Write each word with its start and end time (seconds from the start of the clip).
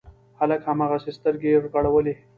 هلک 0.39 0.61
هماغسې 0.69 1.11
سترګې 1.17 1.61
رغړولې. 1.63 2.13